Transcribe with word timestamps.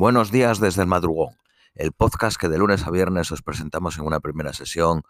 Buenos 0.00 0.30
días 0.30 0.60
desde 0.60 0.80
el 0.80 0.88
madrugón, 0.88 1.36
el 1.74 1.92
podcast 1.92 2.40
que 2.40 2.48
de 2.48 2.56
lunes 2.56 2.86
a 2.86 2.90
viernes 2.90 3.30
os 3.32 3.42
presentamos 3.42 3.98
en 3.98 4.06
una 4.06 4.20
primera 4.20 4.54
sesión 4.54 5.02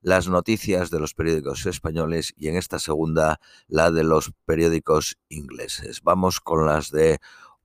las 0.00 0.26
noticias 0.26 0.88
de 0.88 0.98
los 0.98 1.12
periódicos 1.12 1.66
españoles 1.66 2.32
y 2.34 2.48
en 2.48 2.56
esta 2.56 2.78
segunda 2.78 3.40
la 3.66 3.90
de 3.90 4.04
los 4.04 4.32
periódicos 4.46 5.18
ingleses. 5.28 6.00
Vamos 6.02 6.40
con 6.40 6.64
las 6.64 6.90
de 6.90 7.18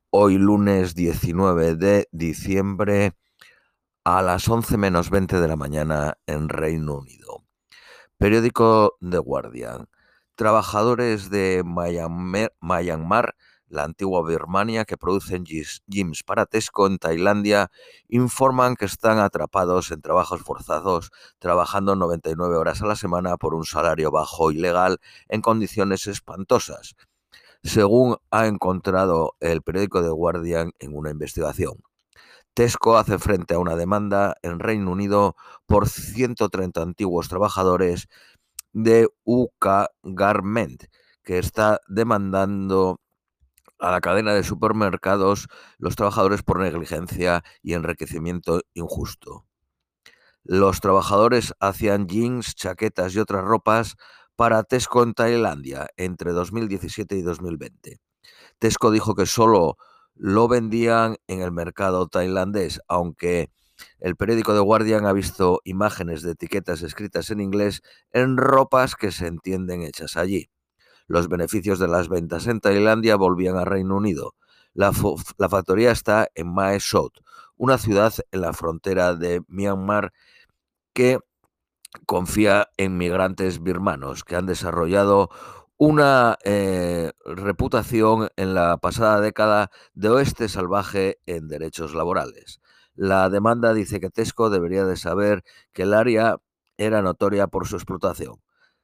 hoy 0.09 0.37
lunes 0.37 0.93
19 0.93 1.75
de 1.75 2.09
diciembre 2.11 3.13
a 4.03 4.21
las 4.21 4.49
11 4.49 4.75
menos 4.75 5.09
20 5.09 5.39
de 5.39 5.47
la 5.47 5.55
mañana 5.55 6.17
en 6.27 6.49
Reino 6.49 6.95
Unido. 6.97 7.45
Periódico 8.17 8.97
The 8.99 9.19
Guardian. 9.19 9.87
Trabajadores 10.35 11.29
de 11.29 11.63
Myanmar 11.63 13.35
la 13.67 13.83
antigua 13.83 14.23
Birmania, 14.25 14.85
que 14.85 14.97
producen 14.97 15.43
gyms 15.45 16.23
para 16.23 16.45
Tesco 16.45 16.87
en 16.87 16.97
Tailandia, 16.97 17.71
informan 18.07 18.75
que 18.75 18.85
están 18.85 19.19
atrapados 19.19 19.91
en 19.91 20.01
trabajos 20.01 20.41
forzados, 20.41 21.11
trabajando 21.39 21.95
99 21.95 22.55
horas 22.55 22.81
a 22.81 22.87
la 22.87 22.95
semana 22.95 23.37
por 23.37 23.55
un 23.55 23.65
salario 23.65 24.11
bajo 24.11 24.51
y 24.51 24.55
legal 24.55 24.99
en 25.27 25.41
condiciones 25.41 26.07
espantosas, 26.07 26.95
según 27.63 28.17
ha 28.31 28.47
encontrado 28.47 29.35
el 29.39 29.61
periódico 29.61 30.01
The 30.01 30.09
Guardian 30.09 30.71
en 30.79 30.95
una 30.95 31.11
investigación. 31.11 31.83
Tesco 32.53 32.97
hace 32.97 33.17
frente 33.17 33.55
a 33.55 33.59
una 33.59 33.75
demanda 33.75 34.35
en 34.43 34.59
Reino 34.59 34.91
Unido 34.91 35.35
por 35.65 35.89
130 35.89 36.81
antiguos 36.83 37.27
trabajadores 37.27 38.07
de 38.73 39.07
UK 39.23 39.67
Garment, 40.03 40.83
que 41.23 41.39
está 41.39 41.79
demandando 41.87 42.99
a 43.83 43.91
la 43.91 43.99
cadena 43.99 44.33
de 44.33 44.43
supermercados 44.43 45.49
los 45.77 45.97
trabajadores 45.97 46.41
por 46.41 46.59
negligencia 46.59 47.43
y 47.61 47.73
enriquecimiento 47.73 48.61
injusto. 48.73 49.45
Los 50.43 50.79
trabajadores 50.79 51.53
hacían 51.59 52.07
jeans, 52.07 52.55
chaquetas 52.55 53.13
y 53.13 53.19
otras 53.19 53.43
ropas 53.43 53.97
para 54.37 54.63
Tesco 54.63 55.03
en 55.03 55.13
Tailandia 55.13 55.87
entre 55.97 56.31
2017 56.31 57.17
y 57.17 57.21
2020. 57.23 57.99
Tesco 58.57 58.89
dijo 58.89 59.15
que 59.15 59.25
solo 59.25 59.75
lo 60.15 60.47
vendían 60.47 61.17
en 61.27 61.41
el 61.41 61.51
mercado 61.51 62.07
tailandés, 62.07 62.79
aunque 62.87 63.51
el 63.99 64.15
periódico 64.15 64.53
The 64.53 64.61
Guardian 64.61 65.05
ha 65.05 65.13
visto 65.13 65.59
imágenes 65.65 66.21
de 66.21 66.31
etiquetas 66.31 66.83
escritas 66.83 67.31
en 67.31 67.41
inglés 67.41 67.81
en 68.13 68.37
ropas 68.37 68.95
que 68.95 69.11
se 69.11 69.27
entienden 69.27 69.81
hechas 69.81 70.15
allí. 70.15 70.49
Los 71.07 71.27
beneficios 71.27 71.79
de 71.79 71.87
las 71.87 72.09
ventas 72.09 72.47
en 72.47 72.59
Tailandia 72.59 73.15
volvían 73.15 73.57
a 73.57 73.65
Reino 73.65 73.97
Unido. 73.97 74.35
La, 74.73 74.91
factoría 74.93 75.91
está 75.91 76.27
en 76.33 76.51
Mae 76.51 76.79
Sot, 76.79 77.21
una 77.57 77.77
ciudad 77.77 78.13
en 78.31 78.41
la 78.41 78.53
frontera 78.53 79.13
de 79.13 79.41
Myanmar 79.47 80.13
que 80.93 81.19
confía 82.07 82.69
en 82.77 82.97
migrantes 82.97 83.61
birmanos 83.61 84.23
que 84.23 84.35
han 84.35 84.47
desarrollado 84.47 85.29
una 85.77 86.37
eh, 86.43 87.11
reputación 87.25 88.29
en 88.35 88.53
la 88.55 88.77
pasada 88.77 89.21
década 89.21 89.69
de 89.93 90.09
oeste 90.09 90.49
salvaje 90.49 91.19
en 91.25 91.47
derechos 91.47 91.93
laborales. 91.93 92.61
La 92.95 93.29
demanda 93.29 93.73
dice 93.73 93.99
que 93.99 94.09
Tesco 94.09 94.49
debería 94.49 94.85
de 94.85 94.97
saber 94.97 95.43
que 95.71 95.83
el 95.83 95.93
área 95.93 96.37
era 96.77 97.01
notoria 97.01 97.47
por 97.47 97.67
su 97.67 97.75
explotación. 97.75 98.42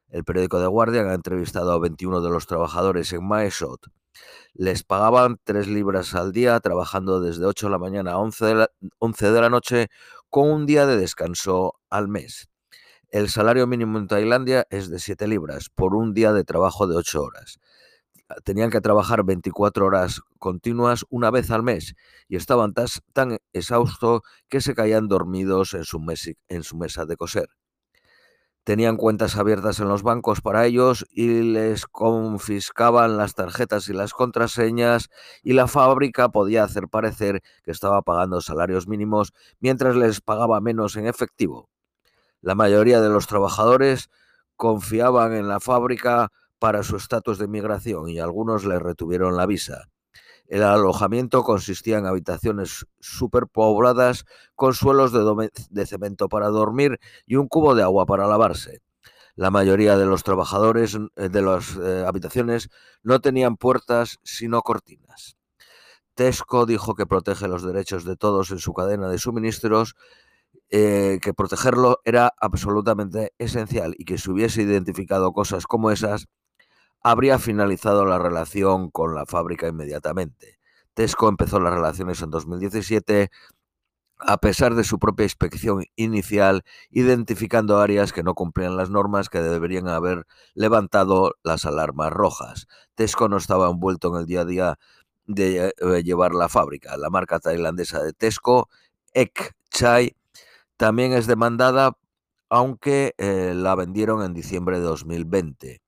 El 0.09 0.23
periódico 0.23 0.59
The 0.59 0.65
Guardian 0.65 1.07
ha 1.07 1.13
entrevistado 1.13 1.71
a 1.71 1.79
21 1.79 2.21
de 2.21 2.31
los 2.31 2.47
trabajadores 2.47 3.13
en 3.13 3.27
Maesot. 3.27 3.91
Les 4.53 4.83
pagaban 4.83 5.39
3 5.43 5.67
libras 5.67 6.15
al 6.15 6.31
día, 6.31 6.59
trabajando 6.59 7.21
desde 7.21 7.45
8 7.45 7.67
de 7.67 7.71
la 7.71 7.77
mañana 7.77 8.13
a 8.13 8.17
11 8.17 8.45
de 8.45 8.55
la, 8.55 8.71
11 8.97 9.31
de 9.31 9.41
la 9.41 9.49
noche, 9.51 9.87
con 10.31 10.49
un 10.49 10.65
día 10.65 10.87
de 10.87 10.97
descanso 10.97 11.75
al 11.91 12.07
mes. 12.07 12.49
El 13.09 13.29
salario 13.29 13.67
mínimo 13.67 13.99
en 13.99 14.07
Tailandia 14.07 14.65
es 14.71 14.89
de 14.89 14.97
7 14.97 15.27
libras 15.27 15.69
por 15.69 15.93
un 15.93 16.15
día 16.15 16.33
de 16.33 16.43
trabajo 16.43 16.87
de 16.87 16.95
8 16.95 17.21
horas. 17.21 17.59
Tenían 18.43 18.71
que 18.71 18.81
trabajar 18.81 19.23
24 19.23 19.85
horas 19.85 20.21
continuas 20.39 21.05
una 21.09 21.29
vez 21.29 21.51
al 21.51 21.61
mes 21.61 21.95
y 22.27 22.35
estaban 22.35 22.73
tan 23.13 23.37
exhaustos 23.53 24.21
que 24.49 24.61
se 24.61 24.73
caían 24.73 25.07
dormidos 25.07 25.75
en 25.75 25.83
su, 25.83 25.99
en 26.47 26.63
su 26.63 26.77
mesa 26.77 27.05
de 27.05 27.15
coser 27.15 27.49
tenían 28.63 28.97
cuentas 28.97 29.35
abiertas 29.35 29.79
en 29.79 29.87
los 29.87 30.03
bancos 30.03 30.41
para 30.41 30.65
ellos 30.65 31.05
y 31.11 31.41
les 31.41 31.85
confiscaban 31.85 33.17
las 33.17 33.33
tarjetas 33.33 33.89
y 33.89 33.93
las 33.93 34.13
contraseñas 34.13 35.09
y 35.43 35.53
la 35.53 35.67
fábrica 35.67 36.29
podía 36.29 36.63
hacer 36.63 36.87
parecer 36.87 37.41
que 37.63 37.71
estaba 37.71 38.01
pagando 38.01 38.41
salarios 38.41 38.87
mínimos 38.87 39.33
mientras 39.59 39.95
les 39.95 40.21
pagaba 40.21 40.61
menos 40.61 40.95
en 40.95 41.07
efectivo. 41.07 41.69
La 42.41 42.55
mayoría 42.55 43.01
de 43.01 43.09
los 43.09 43.27
trabajadores 43.27 44.09
confiaban 44.55 45.33
en 45.33 45.47
la 45.47 45.59
fábrica 45.59 46.31
para 46.59 46.83
su 46.83 46.97
estatus 46.97 47.37
de 47.37 47.47
migración 47.47 48.09
y 48.09 48.19
algunos 48.19 48.65
les 48.65 48.81
retuvieron 48.81 49.35
la 49.37 49.45
visa. 49.45 49.89
El 50.49 50.63
alojamiento 50.63 51.43
consistía 51.43 51.99
en 51.99 52.07
habitaciones 52.07 52.87
superpobladas 52.99 54.25
con 54.55 54.73
suelos 54.73 55.13
de, 55.13 55.85
cemento 55.85 56.27
para 56.27 56.47
dormir 56.47 56.99
y 57.27 57.35
un 57.35 57.47
cubo 57.47 57.75
de 57.75 57.83
agua 57.83 58.07
para 58.07 58.25
lavarse. 58.25 58.81
La 59.35 59.51
mayoría 59.51 59.95
de 59.95 60.07
los 60.07 60.23
trabajadores 60.23 60.97
eh, 61.15 61.29
de 61.29 61.41
las 61.43 61.77
eh, 61.77 62.03
habitaciones 62.05 62.69
no 63.03 63.21
tenían 63.21 63.57
puertas 63.57 64.17
sino 64.23 64.63
cortinas. 64.63 65.37
Tesco 66.15 66.65
dijo 66.65 66.95
que 66.95 67.05
protege 67.05 67.47
los 67.47 67.61
derechos 67.61 68.03
de 68.03 68.15
todos 68.15 68.49
en 68.49 68.57
su 68.57 68.73
cadena 68.73 69.07
de 69.07 69.19
suministros, 69.19 69.95
eh, 70.71 71.19
que 71.21 71.35
protegerlo 71.35 71.99
era 72.05 72.33
absolutamente 72.39 73.33
esencial 73.37 73.93
y 73.99 74.05
que 74.05 74.17
si 74.17 74.31
hubiese 74.31 74.63
identificado 74.63 75.31
cosas 75.31 75.67
como 75.67 75.91
esas, 75.91 76.25
habría 77.01 77.39
finalizado 77.39 78.05
la 78.05 78.19
relación 78.19 78.89
con 78.91 79.15
la 79.15 79.25
fábrica 79.25 79.67
inmediatamente. 79.67 80.59
Tesco 80.93 81.29
empezó 81.29 81.59
las 81.59 81.73
relaciones 81.73 82.21
en 82.21 82.29
2017 82.29 83.29
a 84.19 84.37
pesar 84.37 84.75
de 84.75 84.83
su 84.83 84.99
propia 84.99 85.23
inspección 85.23 85.85
inicial, 85.95 86.63
identificando 86.89 87.79
áreas 87.79 88.11
que 88.11 88.23
no 88.23 88.33
cumplían 88.35 88.75
las 88.75 88.89
normas 88.89 89.29
que 89.29 89.39
deberían 89.39 89.87
haber 89.87 90.27
levantado 90.53 91.35
las 91.43 91.65
alarmas 91.65 92.11
rojas. 92.11 92.67
Tesco 92.95 93.29
no 93.29 93.37
estaba 93.37 93.69
envuelto 93.69 94.13
en 94.13 94.21
el 94.21 94.25
día 94.25 94.41
a 94.41 94.45
día 94.45 94.79
de 95.25 95.73
eh, 95.77 96.03
llevar 96.03 96.33
la 96.33 96.49
fábrica. 96.49 96.97
La 96.97 97.09
marca 97.09 97.39
tailandesa 97.39 98.03
de 98.03 98.13
Tesco, 98.13 98.69
Ek 99.13 99.53
Chai, 99.69 100.15
también 100.77 101.13
es 101.13 101.27
demandada, 101.27 101.97
aunque 102.49 103.13
eh, 103.17 103.53
la 103.55 103.75
vendieron 103.75 104.23
en 104.23 104.33
diciembre 104.33 104.79
de 104.79 104.83
2020. 104.83 105.81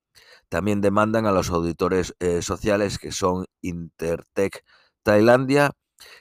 También 0.51 0.81
demandan 0.81 1.25
a 1.25 1.31
los 1.31 1.49
auditores 1.49 2.13
eh, 2.19 2.41
sociales 2.41 2.99
que 2.99 3.13
son 3.13 3.45
Intertech 3.61 4.65
Tailandia, 5.01 5.71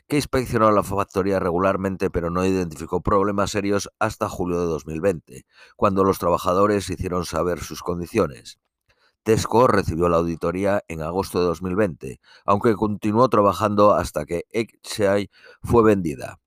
que 0.06 0.14
inspeccionó 0.14 0.70
la 0.70 0.84
factoría 0.84 1.40
regularmente 1.40 2.10
pero 2.10 2.30
no 2.30 2.46
identificó 2.46 3.00
problemas 3.00 3.50
serios 3.50 3.90
hasta 3.98 4.28
julio 4.28 4.60
de 4.60 4.66
2020, 4.66 5.46
cuando 5.74 6.04
los 6.04 6.20
trabajadores 6.20 6.88
hicieron 6.90 7.24
saber 7.24 7.58
sus 7.58 7.82
condiciones. 7.82 8.60
Tesco 9.24 9.66
recibió 9.66 10.08
la 10.08 10.18
auditoría 10.18 10.84
en 10.86 11.02
agosto 11.02 11.40
de 11.40 11.46
2020, 11.46 12.20
aunque 12.44 12.74
continuó 12.76 13.28
trabajando 13.30 13.94
hasta 13.94 14.26
que 14.26 14.44
Exai 14.52 15.28
fue 15.60 15.82
vendida. 15.82 16.39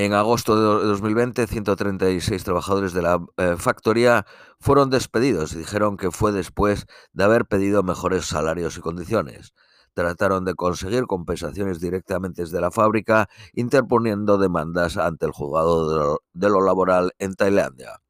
En 0.00 0.14
agosto 0.14 0.54
de 0.54 0.86
2020, 0.86 1.48
136 1.48 2.44
trabajadores 2.44 2.92
de 2.92 3.02
la 3.02 3.20
eh, 3.36 3.56
factoría 3.58 4.26
fueron 4.60 4.90
despedidos 4.90 5.54
y 5.54 5.58
dijeron 5.58 5.96
que 5.96 6.12
fue 6.12 6.30
después 6.30 6.86
de 7.12 7.24
haber 7.24 7.46
pedido 7.46 7.82
mejores 7.82 8.26
salarios 8.26 8.78
y 8.78 8.80
condiciones. 8.80 9.54
Trataron 9.94 10.44
de 10.44 10.54
conseguir 10.54 11.06
compensaciones 11.06 11.80
directamente 11.80 12.42
desde 12.42 12.60
la 12.60 12.70
fábrica, 12.70 13.28
interponiendo 13.54 14.38
demandas 14.38 14.98
ante 14.98 15.26
el 15.26 15.32
juzgado 15.32 16.20
de 16.32 16.48
lo, 16.48 16.60
laboral 16.60 17.10
en 17.18 17.34
Tailandia. 17.34 18.00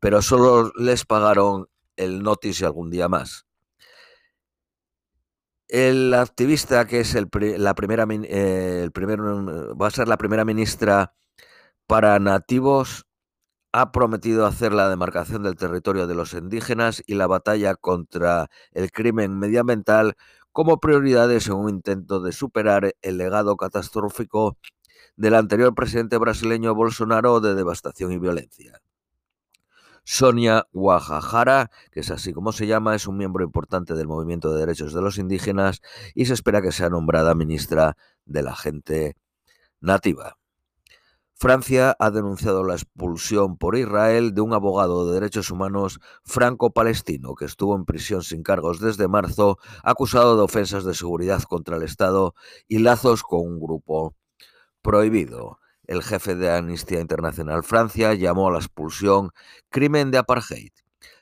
Pero 0.00 0.22
solo 0.22 0.72
les 0.74 1.04
pagaron 1.04 1.68
el 1.94 2.24
notice 2.24 2.66
algún 2.66 2.90
día 2.90 3.08
más. 3.08 3.46
El 5.70 6.14
activista 6.14 6.84
que 6.86 6.98
es 7.00 7.14
el, 7.14 7.28
la 7.58 7.74
primera, 7.76 8.04
eh, 8.10 8.82
el 8.82 8.90
va 8.90 9.86
a 9.86 9.90
ser 9.90 10.08
la 10.08 10.16
primera 10.16 10.44
ministra 10.44 11.14
para 11.86 12.18
nativos 12.18 13.06
ha 13.72 13.92
prometido 13.92 14.46
hacer 14.46 14.72
la 14.72 14.88
demarcación 14.88 15.44
del 15.44 15.56
territorio 15.56 16.08
de 16.08 16.14
los 16.16 16.34
indígenas 16.34 17.02
y 17.06 17.14
la 17.14 17.28
batalla 17.28 17.76
contra 17.76 18.50
el 18.72 18.90
crimen 18.90 19.38
medioambiental 19.38 20.14
como 20.52 20.80
prioridades 20.80 21.46
en 21.46 21.54
un 21.54 21.70
intento 21.70 22.20
de 22.20 22.32
superar 22.32 22.96
el 23.02 23.18
legado 23.18 23.56
catastrófico 23.56 24.58
del 25.16 25.34
anterior 25.36 25.74
presidente 25.74 26.18
brasileño 26.18 26.74
Bolsonaro 26.74 27.40
de 27.40 27.54
devastación 27.54 28.12
y 28.12 28.18
violencia. 28.18 28.80
Sonia 30.12 30.66
Guajajara, 30.72 31.70
que 31.92 32.00
es 32.00 32.10
así 32.10 32.32
como 32.32 32.50
se 32.50 32.66
llama, 32.66 32.96
es 32.96 33.06
un 33.06 33.16
miembro 33.16 33.44
importante 33.44 33.94
del 33.94 34.08
movimiento 34.08 34.52
de 34.52 34.58
derechos 34.58 34.92
de 34.92 35.00
los 35.00 35.18
indígenas 35.18 35.82
y 36.16 36.26
se 36.26 36.34
espera 36.34 36.60
que 36.60 36.72
sea 36.72 36.90
nombrada 36.90 37.36
ministra 37.36 37.96
de 38.24 38.42
la 38.42 38.56
gente 38.56 39.16
nativa. 39.80 40.36
Francia 41.36 41.94
ha 42.00 42.10
denunciado 42.10 42.64
la 42.64 42.74
expulsión 42.74 43.56
por 43.56 43.76
Israel 43.76 44.34
de 44.34 44.40
un 44.40 44.52
abogado 44.52 45.06
de 45.06 45.14
derechos 45.14 45.52
humanos 45.52 46.00
franco-palestino 46.24 47.36
que 47.36 47.44
estuvo 47.44 47.76
en 47.76 47.84
prisión 47.84 48.24
sin 48.24 48.42
cargos 48.42 48.80
desde 48.80 49.06
marzo, 49.06 49.58
acusado 49.84 50.36
de 50.36 50.42
ofensas 50.42 50.82
de 50.82 50.94
seguridad 50.94 51.44
contra 51.44 51.76
el 51.76 51.84
Estado 51.84 52.34
y 52.66 52.80
lazos 52.80 53.22
con 53.22 53.42
un 53.42 53.60
grupo 53.60 54.16
prohibido. 54.82 55.60
El 55.90 56.04
jefe 56.04 56.36
de 56.36 56.48
Amnistía 56.48 57.00
Internacional 57.00 57.64
Francia 57.64 58.14
llamó 58.14 58.46
a 58.46 58.52
la 58.52 58.58
expulsión 58.58 59.30
crimen 59.70 60.12
de 60.12 60.18
apartheid. 60.18 60.70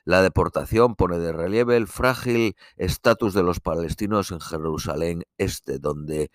La 0.05 0.21
deportación 0.21 0.93
pone 0.93 1.17
de 1.17 1.31
relieve 1.31 1.75
el 1.75 1.87
frágil 1.87 2.55
estatus 2.77 3.33
de 3.33 3.41
los 3.41 3.59
palestinos 3.61 4.29
en 4.29 4.39
Jerusalén 4.39 5.23
Este, 5.39 5.79
donde 5.79 6.29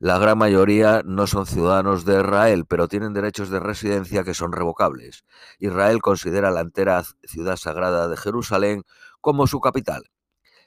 la 0.00 0.18
gran 0.18 0.38
mayoría 0.38 1.02
no 1.04 1.28
son 1.28 1.46
ciudadanos 1.46 2.04
de 2.04 2.18
Israel, 2.18 2.64
pero 2.66 2.88
tienen 2.88 3.12
derechos 3.12 3.48
de 3.48 3.60
residencia 3.60 4.24
que 4.24 4.34
son 4.34 4.50
revocables. 4.50 5.24
Israel 5.60 6.02
considera 6.02 6.50
la 6.50 6.62
entera 6.62 7.04
ciudad 7.22 7.54
sagrada 7.54 8.08
de 8.08 8.16
Jerusalén 8.16 8.82
como 9.20 9.46
su 9.46 9.60
capital. 9.60 10.10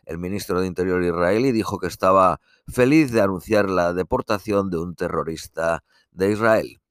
El 0.05 0.17
ministro 0.17 0.61
de 0.61 0.67
Interior 0.67 1.03
israelí 1.03 1.51
dijo 1.51 1.77
que 1.77 1.87
estaba 1.87 2.39
feliz 2.69 3.11
de 3.11 3.19
anunciar 3.19 3.69
la 3.69 3.91
deportación 3.91 4.69
de 4.69 4.77
un 4.77 4.95
terrorista 4.95 5.83
de 6.11 6.31
Israel. 6.31 6.81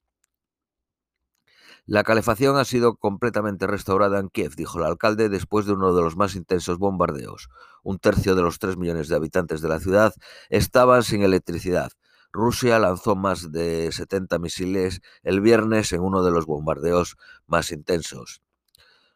La 1.85 2.03
calefacción 2.03 2.57
ha 2.57 2.65
sido 2.65 2.95
completamente 2.95 3.67
restaurada 3.67 4.19
en 4.19 4.29
Kiev, 4.29 4.55
dijo 4.55 4.77
el 4.77 4.85
alcalde, 4.85 5.29
después 5.29 5.65
de 5.65 5.73
uno 5.73 5.93
de 5.93 6.01
los 6.01 6.15
más 6.15 6.35
intensos 6.35 6.77
bombardeos. 6.77 7.49
Un 7.83 7.99
tercio 7.99 8.35
de 8.35 8.43
los 8.43 8.59
tres 8.59 8.77
millones 8.77 9.07
de 9.07 9.15
habitantes 9.15 9.61
de 9.61 9.69
la 9.69 9.79
ciudad 9.79 10.13
estaban 10.49 11.03
sin 11.03 11.23
electricidad. 11.23 11.91
Rusia 12.31 12.79
lanzó 12.79 13.15
más 13.15 13.51
de 13.51 13.91
70 13.91 14.39
misiles 14.39 15.01
el 15.23 15.41
viernes 15.41 15.91
en 15.91 16.01
uno 16.01 16.23
de 16.23 16.31
los 16.31 16.45
bombardeos 16.45 17.17
más 17.45 17.71
intensos. 17.71 18.41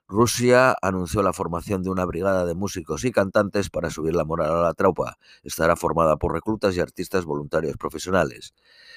Rusia 0.07 0.75
anunció 0.83 1.23
la 1.23 1.33
formación 1.33 1.81
de 1.81 1.89
una 1.89 2.05
brigada 2.05 2.45
de 2.45 2.53
músicos 2.53 3.05
y 3.05 3.11
cantantes 3.11 3.71
para 3.71 3.89
subir 3.89 4.13
la 4.13 4.23
moral 4.23 4.51
a 4.51 4.61
la 4.61 4.73
tropa. 4.75 5.17
Estará 5.43 5.75
formada 5.75 6.17
por 6.17 6.31
reclutas 6.31 6.75
y 6.75 6.79
artistas 6.79 7.25
voluntarios 7.25 7.75
profesionales. 7.77 8.53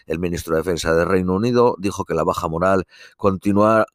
El 0.06 0.18
ministro 0.18 0.54
de 0.54 0.60
Defensa 0.60 0.94
del 0.94 1.08
Reino 1.08 1.34
Unido 1.34 1.76
dijo 1.78 2.04
que 2.04 2.12
la 2.12 2.24
baja 2.24 2.48
moral 2.48 2.84
continúa 3.16 3.86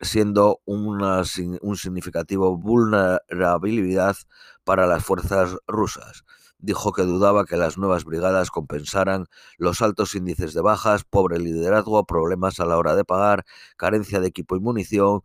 siendo 0.00 0.60
una, 0.64 1.22
un 1.60 1.76
significativo 1.76 2.56
vulnerabilidad 2.56 4.16
para 4.62 4.86
las 4.86 5.04
fuerzas 5.04 5.56
rusas. 5.66 6.22
Dijo 6.58 6.92
que 6.92 7.02
dudaba 7.02 7.46
que 7.46 7.56
las 7.56 7.78
nuevas 7.78 8.04
brigadas 8.04 8.50
compensaran 8.50 9.26
los 9.56 9.82
altos 9.82 10.14
índices 10.14 10.54
de 10.54 10.60
bajas, 10.60 11.04
pobre 11.04 11.38
liderazgo, 11.38 12.04
problemas 12.04 12.60
a 12.60 12.66
la 12.66 12.76
hora 12.76 12.94
de 12.94 13.04
pagar, 13.04 13.44
carencia 13.76 14.20
de 14.20 14.28
equipo 14.28 14.56
y 14.56 14.60
munición 14.60 15.22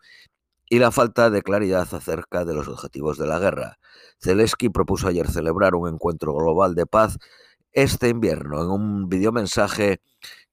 y 0.69 0.79
la 0.79 0.91
falta 0.91 1.29
de 1.29 1.41
claridad 1.41 1.87
acerca 1.93 2.45
de 2.45 2.53
los 2.53 2.67
objetivos 2.67 3.17
de 3.17 3.27
la 3.27 3.39
guerra. 3.39 3.77
Zelensky 4.19 4.69
propuso 4.69 5.07
ayer 5.07 5.29
celebrar 5.29 5.75
un 5.75 5.87
encuentro 5.87 6.33
global 6.33 6.75
de 6.75 6.85
paz 6.85 7.17
este 7.73 8.09
invierno 8.09 8.63
en 8.63 8.69
un 8.69 9.09
videomensaje 9.09 10.01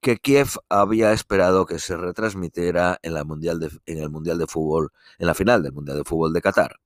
que 0.01 0.17
Kiev 0.17 0.49
había 0.69 1.13
esperado 1.13 1.67
que 1.67 1.79
se 1.79 1.97
retransmitiera 1.97 2.99
en, 3.03 3.15
la 3.15 3.25
mundial 3.25 3.61
en 3.87 3.99
el 3.99 4.11
Mundial 4.11 4.39
de 4.39 4.49
Fútbol, 4.49 4.91
en 5.19 5.29
la 5.29 5.35
final 5.35 5.63
del 5.63 5.73
Mundial 5.73 5.99
de 5.99 6.05
Fútbol 6.05 6.33
de 6.33 6.43
Qatar. 6.43 6.77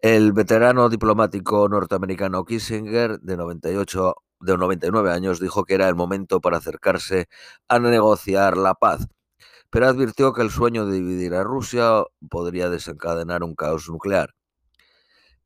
El 0.00 0.32
veterano 0.32 0.88
diplomático 0.88 1.68
norteamericano 1.68 2.44
Kissinger, 2.44 3.20
de 3.20 3.36
98 3.36 4.16
de 4.40 4.58
99 4.58 5.12
años, 5.12 5.40
dijo 5.40 5.64
que 5.64 5.74
era 5.74 5.88
el 5.88 5.94
momento 5.94 6.40
para 6.40 6.58
acercarse 6.58 7.28
a 7.68 7.78
negociar 7.78 8.56
la 8.56 8.74
paz 8.74 9.06
pero 9.74 9.88
advirtió 9.88 10.32
que 10.32 10.42
el 10.42 10.52
sueño 10.52 10.86
de 10.86 10.94
dividir 10.94 11.34
a 11.34 11.42
Rusia 11.42 12.04
podría 12.30 12.70
desencadenar 12.70 13.42
un 13.42 13.56
caos 13.56 13.88
nuclear. 13.88 14.32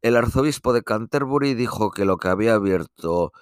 El 0.02 0.16
arzobispo 0.16 0.74
de 0.74 0.82
Canterbury 0.82 1.54
dijo 1.54 1.90
que 1.90 2.04
lo 2.04 2.18
que 2.18 2.28
había 2.28 2.52
abierto 2.52 3.32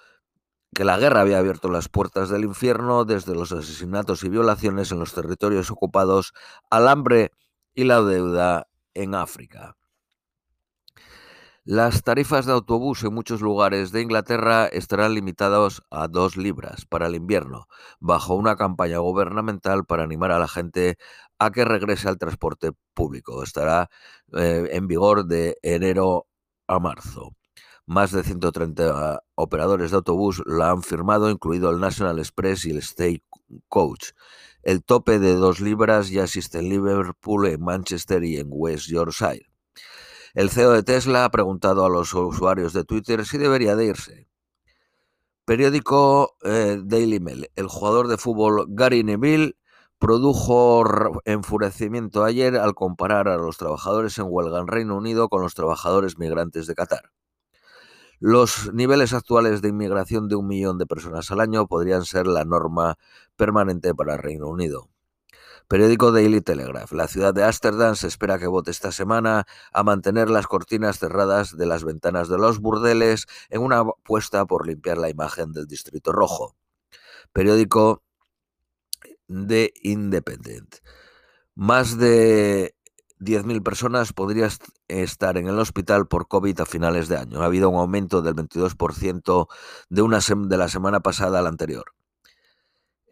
que 0.73 0.85
la 0.85 0.97
guerra 0.97 1.19
había 1.19 1.39
abierto 1.39 1.67
las 1.67 1.89
puertas 1.89 2.29
del 2.29 2.45
infierno 2.45 3.03
desde 3.03 3.35
los 3.35 3.51
asesinatos 3.51 4.23
y 4.23 4.29
violaciones 4.29 4.89
en 4.93 4.99
los 4.99 5.13
territorios 5.13 5.71
ocupados 5.71 6.31
al 6.69 6.87
hambre 6.87 7.31
y 7.73 7.83
la 7.83 8.01
deuda 8.01 8.67
en 8.93 9.13
África. 9.13 9.75
Las 11.69 12.01
tarifas 12.01 12.45
de 12.45 12.53
autobús 12.53 13.03
en 13.03 13.13
muchos 13.13 13.41
lugares 13.41 13.91
de 13.91 14.01
Inglaterra 14.01 14.67
estarán 14.67 15.13
limitadas 15.13 15.81
a 15.91 16.07
dos 16.07 16.37
libras 16.37 16.85
para 16.85 17.07
el 17.07 17.15
invierno, 17.15 17.67
bajo 17.99 18.35
una 18.35 18.55
campaña 18.55 18.99
gubernamental 18.99 19.83
para 19.83 20.03
animar 20.03 20.31
a 20.31 20.39
la 20.39 20.47
gente 20.47 20.97
a 21.39 21.51
que 21.51 21.65
regrese 21.65 22.07
al 22.07 22.17
transporte 22.17 22.71
público. 22.93 23.43
Estará 23.43 23.89
eh, 24.31 24.69
en 24.71 24.87
vigor 24.87 25.25
de 25.25 25.57
enero 25.61 26.27
a 26.67 26.79
marzo. 26.79 27.35
Más 27.85 28.13
de 28.13 28.23
130 28.23 29.23
operadores 29.35 29.91
de 29.91 29.97
autobús 29.97 30.41
lo 30.45 30.63
han 30.63 30.83
firmado, 30.83 31.29
incluido 31.29 31.69
el 31.69 31.81
National 31.81 32.19
Express 32.19 32.63
y 32.63 32.71
el 32.71 32.77
State 32.77 33.23
Coach. 33.67 34.11
El 34.63 34.85
tope 34.85 35.19
de 35.19 35.35
dos 35.35 35.59
libras 35.59 36.11
ya 36.11 36.23
existe 36.23 36.59
en 36.59 36.69
Liverpool, 36.69 37.45
en 37.47 37.61
Manchester 37.61 38.23
y 38.23 38.37
en 38.37 38.47
West 38.49 38.87
Yorkshire. 38.87 39.47
El 40.37 40.51
CEO 40.51 40.69
de 40.73 40.83
Tesla 40.83 41.25
ha 41.25 41.31
preguntado 41.31 41.83
a 41.83 41.89
los 41.89 42.13
usuarios 42.13 42.71
de 42.71 42.83
Twitter 42.83 43.25
si 43.25 43.39
debería 43.39 43.75
de 43.75 43.85
irse. 43.85 44.29
Periódico 45.45 46.35
eh, 46.43 46.79
Daily 46.79 47.19
Mail. 47.19 47.49
El 47.55 47.67
jugador 47.67 48.07
de 48.07 48.19
fútbol 48.19 48.67
Gary 48.69 49.03
Neville 49.03 49.57
produjo 49.97 50.83
enfurecimiento 51.25 52.23
ayer 52.23 52.55
al 52.55 52.75
comparar 52.75 53.27
a 53.29 53.37
los 53.37 53.57
trabajadores 53.57 54.19
en 54.19 54.27
huelga 54.29 54.59
en 54.59 54.67
Reino 54.67 54.95
Unido 54.95 55.27
con 55.27 55.41
los 55.41 55.55
trabajadores 55.55 56.19
migrantes 56.19 56.67
de 56.67 56.75
Qatar. 56.75 57.11
Los 58.19 58.71
niveles 58.75 59.13
actuales 59.13 59.63
de 59.63 59.69
inmigración 59.69 60.27
de 60.27 60.35
un 60.35 60.45
millón 60.45 60.77
de 60.77 60.85
personas 60.85 61.31
al 61.31 61.39
año 61.39 61.65
podrían 61.65 62.05
ser 62.05 62.27
la 62.27 62.45
norma 62.45 62.99
permanente 63.37 63.95
para 63.95 64.17
Reino 64.17 64.47
Unido. 64.49 64.87
Periódico 65.67 66.13
Daily 66.13 66.39
Telegraph. 66.39 66.93
La 66.93 67.07
ciudad 67.07 67.33
de 67.33 67.43
Ámsterdam 67.43 67.95
se 67.95 68.07
espera 68.07 68.39
que 68.39 68.47
vote 68.47 68.71
esta 68.71 68.93
semana 68.93 69.45
a 69.73 69.83
mantener 69.83 70.29
las 70.29 70.47
cortinas 70.47 70.97
cerradas 70.97 71.57
de 71.57 71.65
las 71.65 71.83
ventanas 71.83 72.29
de 72.29 72.37
los 72.37 72.59
burdeles 72.59 73.25
en 73.49 73.61
una 73.61 73.79
apuesta 73.79 74.45
por 74.45 74.65
limpiar 74.65 74.97
la 74.97 75.09
imagen 75.09 75.51
del 75.51 75.67
Distrito 75.67 76.13
Rojo. 76.13 76.55
Periódico 77.33 78.01
The 79.27 79.73
Independent. 79.81 80.77
Más 81.53 81.97
de 81.97 82.75
10.000 83.19 83.61
personas 83.61 84.13
podrían 84.13 84.51
estar 84.87 85.37
en 85.37 85.47
el 85.47 85.59
hospital 85.59 86.07
por 86.07 86.27
COVID 86.27 86.61
a 86.61 86.65
finales 86.65 87.09
de 87.09 87.17
año. 87.17 87.41
Ha 87.41 87.45
habido 87.45 87.69
un 87.69 87.79
aumento 87.79 88.21
del 88.21 88.35
22% 88.35 89.47
de, 89.89 90.01
una 90.01 90.19
de 90.19 90.57
la 90.57 90.69
semana 90.69 91.01
pasada 91.01 91.39
a 91.39 91.41
la 91.41 91.49
anterior. 91.49 91.96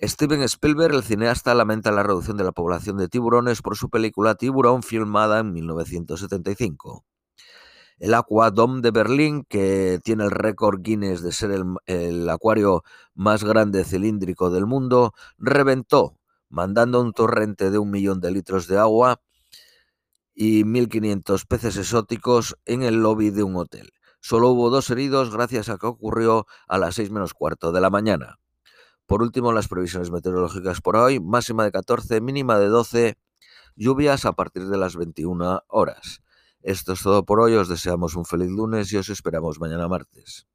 Steven 0.02 0.42
Spielberg, 0.44 0.94
el 0.94 1.04
cineasta, 1.04 1.56
lamenta 1.56 1.90
la 1.90 2.04
reducción 2.04 2.36
de 2.36 2.44
la 2.44 2.52
población 2.52 2.98
de 2.98 3.08
tiburones 3.08 3.62
por 3.62 3.78
su 3.78 3.90
película 3.90 4.36
Tiburón, 4.36 4.84
filmada 4.84 5.40
en 5.40 5.54
1975. 5.54 7.06
El 8.00 8.14
Aquadome 8.14 8.82
de 8.82 8.92
Berlín, 8.92 9.46
que 9.48 10.00
tiene 10.04 10.26
el 10.26 10.32
récord 10.32 10.82
Guinness 10.82 11.24
de 11.24 11.32
ser 11.32 11.52
el, 11.86 12.30
acuario 12.30 12.84
más 13.14 13.46
grande 13.46 13.86
cilíndrico 13.86 14.50
del 14.50 14.66
mundo, 14.66 15.14
reventó, 15.38 16.18
mandando 16.50 17.00
un 17.02 17.14
torrente 17.14 17.72
de 17.72 17.78
un 17.78 17.90
millón 17.90 18.20
de 18.20 18.32
litros 18.32 18.68
de 18.68 18.78
agua 18.78 19.22
y 20.34 20.66
1.500 20.66 21.48
peces 21.48 21.78
exóticos 21.78 22.58
en 22.66 22.84
el 22.84 23.02
lobby 23.02 23.30
de 23.30 23.44
un 23.44 23.56
hotel. 23.56 23.94
Solo 24.20 24.50
hubo 24.50 24.70
dos 24.70 24.90
heridos 24.90 25.32
gracias 25.32 25.70
a 25.70 25.78
que 25.78 25.88
ocurrió 25.88 26.48
a 26.68 26.78
las 26.78 26.96
6 26.96 27.12
menos 27.12 27.34
cuarto 27.34 27.72
de 27.72 27.80
la 27.80 27.90
mañana. 27.90 28.40
Por 29.06 29.22
último, 29.22 29.54
las 29.54 29.68
previsiones 29.68 30.10
meteorológicas 30.10 30.82
por 30.82 30.96
hoy, 30.96 31.20
máxima 31.20 31.64
de 31.64 31.72
14, 31.72 32.22
mínima 32.22 32.58
de 32.58 32.70
12, 32.70 33.18
lluvias 33.76 34.26
a 34.26 34.34
partir 34.34 34.68
de 34.68 34.78
las 34.78 34.96
21 34.96 35.64
horas. 35.68 36.22
Esto 36.62 36.94
es 36.94 37.04
todo 37.04 37.24
por 37.24 37.40
hoy, 37.40 37.54
os 37.54 37.70
deseamos 37.70 38.16
un 38.16 38.26
feliz 38.26 38.50
lunes 38.50 38.92
y 38.92 38.98
os 38.98 39.10
esperamos 39.10 39.60
mañana 39.60 39.88
martes. 39.88 40.48